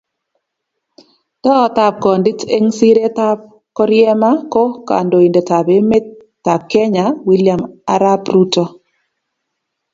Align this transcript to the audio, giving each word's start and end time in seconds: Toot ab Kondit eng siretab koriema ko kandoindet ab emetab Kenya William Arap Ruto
Toot 1.43 1.75
ab 1.87 1.95
Kondit 2.03 2.39
eng 2.55 2.67
siretab 2.77 3.37
koriema 3.77 4.31
ko 4.53 4.63
kandoindet 4.89 5.49
ab 5.57 5.67
emetab 5.77 6.61
Kenya 6.71 7.05
William 7.27 7.61
Arap 7.95 8.21
Ruto 8.33 8.65